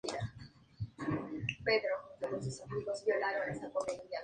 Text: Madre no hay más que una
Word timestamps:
Madre 0.97 1.85
no 2.21 2.27
hay 2.27 2.85
más 2.85 3.03
que 3.03 3.11
una 3.11 4.17